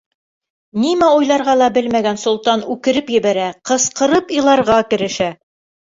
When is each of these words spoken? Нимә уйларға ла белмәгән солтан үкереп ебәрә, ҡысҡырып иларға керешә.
Нимә 0.85 1.09
уйларға 1.17 1.53
ла 1.59 1.67
белмәгән 1.75 2.19
солтан 2.21 2.65
үкереп 2.77 3.13
ебәрә, 3.19 3.53
ҡысҡырып 3.71 4.37
иларға 4.39 4.79
керешә. 4.95 5.29